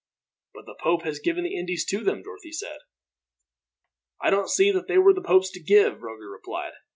"But 0.55 0.65
the 0.65 0.73
pope 0.81 1.03
has 1.03 1.19
given 1.19 1.43
the 1.43 1.55
Indies 1.55 1.85
to 1.89 2.03
them," 2.03 2.23
Dorothy 2.23 2.51
said. 2.51 2.79
"I 4.19 4.31
don't 4.31 4.49
see 4.49 4.71
that 4.71 4.87
they 4.87 4.97
were 4.97 5.13
the 5.13 5.21
pope's 5.21 5.51
to 5.51 5.61
give," 5.61 6.01
Roger 6.01 6.27
replied. 6.27 6.73